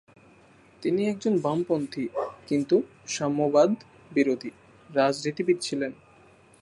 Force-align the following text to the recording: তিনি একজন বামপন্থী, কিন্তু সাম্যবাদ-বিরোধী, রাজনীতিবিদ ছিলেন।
তিনি 0.83 1.01
একজন 1.07 1.33
বামপন্থী, 1.37 2.05
কিন্তু 2.47 2.75
সাম্যবাদ-বিরোধী, 3.07 4.51
রাজনীতিবিদ 4.89 5.57
ছিলেন। 5.59 5.91